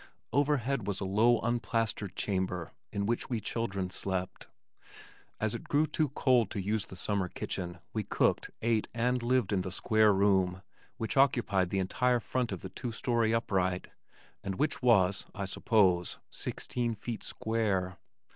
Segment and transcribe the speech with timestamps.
[0.33, 4.47] Overhead was a low unplastered chamber in which we children slept.
[5.39, 9.53] As it grew too cold to use the summer kitchen we cooked, ate and lived
[9.53, 10.63] in the square room
[10.97, 13.89] which occupied the entire front of the two story upright,
[14.43, 17.97] and which was, I suppose, sixteen feet square.